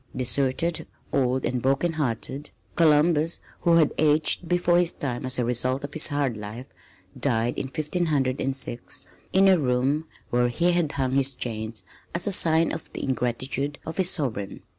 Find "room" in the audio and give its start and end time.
9.59-10.07